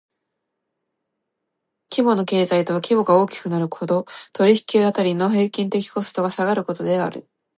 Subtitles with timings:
[1.91, 7.29] 規模の経済とは規模が大きくなるほど、取引辺りの平均的コストが下がることである。